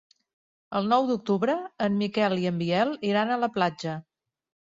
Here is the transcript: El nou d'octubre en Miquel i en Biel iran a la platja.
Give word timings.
El 0.77 0.87
nou 0.93 1.09
d'octubre 1.09 1.57
en 1.89 1.99
Miquel 1.99 2.35
i 2.45 2.49
en 2.53 2.57
Biel 2.63 2.95
iran 3.13 3.35
a 3.35 3.37
la 3.45 3.53
platja. 3.59 3.93